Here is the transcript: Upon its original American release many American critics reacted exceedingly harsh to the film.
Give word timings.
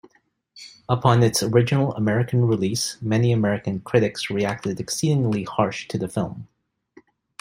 Upon 0.89 1.21
its 1.21 1.43
original 1.43 1.93
American 1.93 2.45
release 2.45 2.99
many 3.03 3.31
American 3.31 3.81
critics 3.81 4.31
reacted 4.31 4.79
exceedingly 4.79 5.43
harsh 5.43 5.87
to 5.89 5.97
the 5.99 6.07
film. 6.07 6.47